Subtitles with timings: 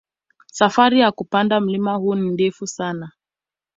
[0.51, 3.11] Safari ya kupanda mlima huu ni ndefu sana